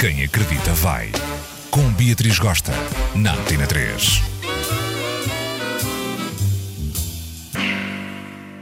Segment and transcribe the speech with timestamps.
[0.00, 1.12] Quem acredita vai.
[1.70, 2.72] Com Beatriz Gosta,
[3.14, 4.22] na Antena 3.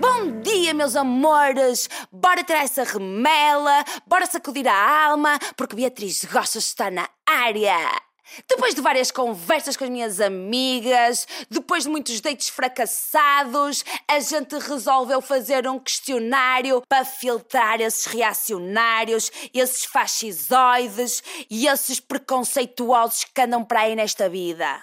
[0.00, 1.88] Bom dia, meus amores!
[2.10, 8.09] Bora tirar essa remela, bora sacudir a alma, porque Beatriz Gosta está na área!
[8.48, 14.58] Depois de várias conversas com as minhas amigas, depois de muitos dates fracassados, a gente
[14.58, 23.64] resolveu fazer um questionário para filtrar esses reacionários, esses fascisoides e esses preconceituosos que andam
[23.64, 24.82] para aí nesta vida.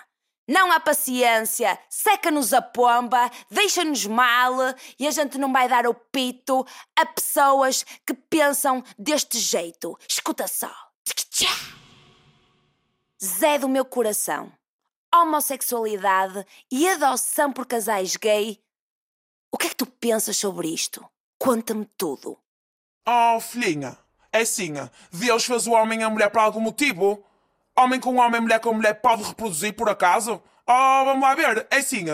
[0.49, 4.54] Não há paciência, seca-nos a pomba, deixa-nos mal
[4.98, 9.98] e a gente não vai dar o pito a pessoas que pensam deste jeito.
[10.07, 10.73] Escuta só.
[13.23, 14.52] Zé do meu coração.
[15.13, 18.59] Homossexualidade e adoção por casais gay.
[19.52, 21.03] O que é que tu pensas sobre isto?
[21.40, 22.38] Conta-me tudo.
[23.07, 23.98] Oh, filhinha,
[24.31, 24.73] é assim,
[25.12, 27.26] Deus fez o homem e a mulher por algum motivo?
[27.76, 30.41] Homem com homem, mulher com mulher pode reproduzir por acaso?
[30.68, 32.05] Oh, vamos lá ver, é assim,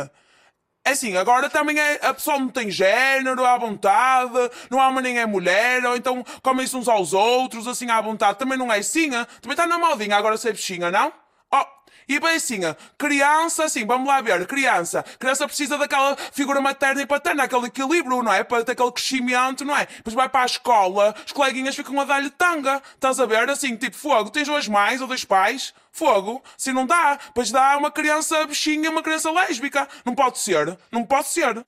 [0.86, 4.34] é assim, agora também é, a pessoa não tem género à vontade,
[4.70, 8.38] não há homem nem é mulher, ou então comem-se uns aos outros, assim à vontade.
[8.38, 11.14] Também não é assim, também está na modinha agora ser bichinha, não?
[11.54, 11.66] Oh,
[12.08, 12.62] e bem assim,
[12.98, 15.04] criança, assim, vamos lá ver, criança.
[15.20, 18.44] Criança precisa daquela figura materna e paterna, aquele equilíbrio, não é?
[18.44, 19.86] Para ter aquele crescimento, não é?
[19.86, 22.82] Depois vai para a escola, os coleguinhas ficam a dar-lhe tanga.
[22.96, 23.50] Estás a ver?
[23.50, 26.44] Assim, tipo, fogo, tens duas mães ou dois pais, fogo.
[26.58, 29.88] Se não dá, depois dá uma criança bichinha, uma criança lésbica.
[30.04, 31.64] Não pode ser, não pode ser.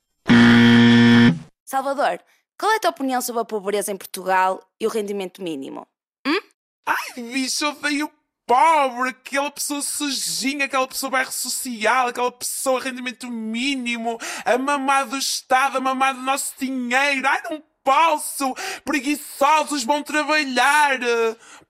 [1.64, 2.20] Salvador,
[2.60, 5.88] qual é a tua opinião sobre a pobreza em Portugal e o rendimento mínimo?
[6.26, 6.40] Hum?
[6.86, 8.12] Ai, bicho, odeio
[8.46, 15.18] pobre, aquela pessoa sujinha, aquela pessoa bairro social, aquela pessoa rendimento mínimo, a mamar do
[15.18, 17.28] Estado, a mamar do nosso dinheiro.
[17.28, 18.54] Ai, não posso!
[18.84, 21.00] Preguiçosos vão trabalhar!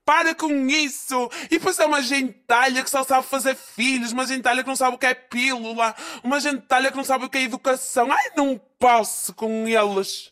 [0.05, 1.29] Para com isso!
[1.45, 4.95] E depois é uma gentalha que só sabe fazer filhos, uma gentalha que não sabe
[4.95, 8.11] o que é pílula, uma gentalha que não sabe o que é educação.
[8.11, 10.31] Ai, não posso com eles!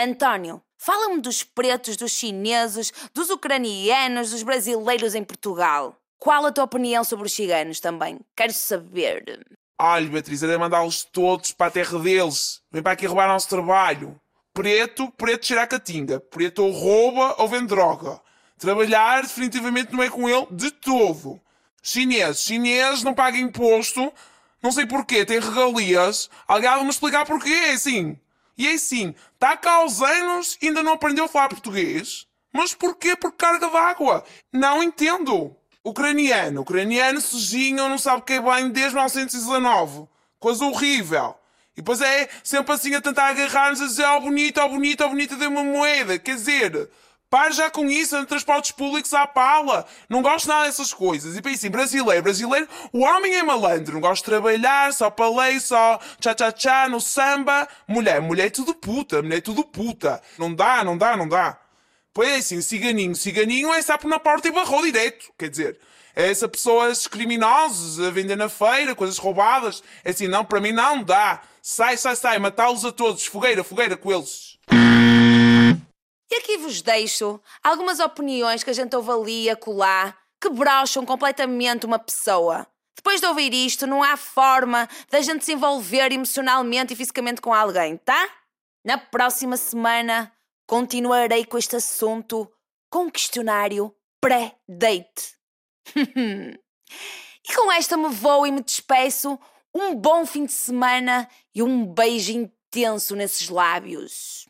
[0.00, 5.94] António, fala-me dos pretos, dos chineses, dos ucranianos, dos brasileiros em Portugal.
[6.18, 8.18] Qual a tua opinião sobre os ciganos também?
[8.34, 9.46] Quero saber.
[9.78, 12.62] Olha, Beatriz, era mandá-los todos para a terra deles.
[12.72, 14.18] Vem para aqui roubar nosso trabalho.
[14.52, 16.18] Preto, preto a catinga.
[16.18, 18.20] Preto ou rouba ou vende droga.
[18.58, 21.40] Trabalhar definitivamente não é com ele de todo.
[21.82, 24.12] Chineses, chineses não pagam imposto.
[24.62, 26.28] Não sei porquê, têm regalias.
[26.46, 28.18] Alguém vai me explicar porquê, é assim.
[28.60, 32.26] E é assim, está cá aos anos ainda não aprendeu a falar português?
[32.52, 34.22] Mas porquê por carga d'água?
[34.52, 35.56] Não entendo.
[35.82, 40.06] Ucraniano, ucraniano sujinho, não sabe o que é bem desde 1919.
[40.38, 41.34] Coisa horrível.
[41.74, 45.08] E depois é sempre assim a tentar agarrar-nos a dizer oh bonito, oh bonito, oh
[45.08, 46.18] bonito, dê uma moeda.
[46.18, 46.90] Quer dizer,
[47.30, 49.86] para já com isso, em transportes públicos à pala.
[50.08, 51.36] Não gosto nada dessas coisas.
[51.36, 53.94] E assim, brasileiro, brasileiro, o homem é malandro.
[53.94, 57.68] Não gosta de trabalhar, só para lei, só tchá-tchá-tchá no samba.
[57.86, 60.20] Mulher, mulher é tudo puta, mulher é tudo puta.
[60.36, 61.56] Não dá, não dá, não dá.
[62.12, 65.32] Pois é assim, ciganinho, ciganinho é sapo na porta e barrou direto.
[65.38, 65.78] Quer dizer,
[66.16, 69.84] é essa pessoas criminosos a vender na feira, coisas roubadas.
[70.04, 71.42] É assim, não, para mim não dá.
[71.62, 73.24] Sai, sai, sai, matá-los a todos.
[73.24, 74.58] Fogueira, fogueira com eles.
[76.30, 81.84] E aqui vos deixo algumas opiniões que a gente ouve ali acolá que brocham completamente
[81.84, 82.66] uma pessoa.
[82.96, 87.52] Depois de ouvir isto, não há forma da gente se envolver emocionalmente e fisicamente com
[87.52, 88.28] alguém, tá?
[88.84, 90.32] Na próxima semana
[90.66, 92.50] continuarei com este assunto
[92.90, 95.36] com um questionário pré-date.
[95.96, 99.38] e com esta me vou e me despeço.
[99.74, 104.49] Um bom fim de semana e um beijo intenso nesses lábios.